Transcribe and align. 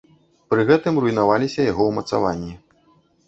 Пры 0.51 0.63
гэтым 0.69 0.95
руйнаваліся 1.03 1.67
яго 1.71 1.83
ўмацаванні. 1.91 2.53